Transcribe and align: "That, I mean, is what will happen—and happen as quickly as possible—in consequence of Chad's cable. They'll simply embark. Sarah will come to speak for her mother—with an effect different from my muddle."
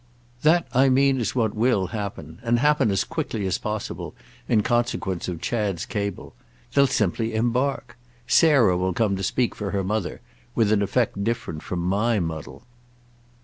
"That, 0.41 0.67
I 0.73 0.89
mean, 0.89 1.19
is 1.21 1.35
what 1.35 1.53
will 1.53 1.89
happen—and 1.93 2.57
happen 2.57 2.89
as 2.89 3.03
quickly 3.03 3.45
as 3.45 3.59
possible—in 3.59 4.63
consequence 4.63 5.27
of 5.27 5.41
Chad's 5.41 5.85
cable. 5.85 6.33
They'll 6.73 6.87
simply 6.87 7.35
embark. 7.35 7.99
Sarah 8.25 8.75
will 8.77 8.93
come 8.93 9.15
to 9.15 9.21
speak 9.23 9.53
for 9.53 9.69
her 9.69 9.83
mother—with 9.83 10.71
an 10.71 10.81
effect 10.81 11.23
different 11.23 11.61
from 11.61 11.81
my 11.81 12.19
muddle." 12.19 12.63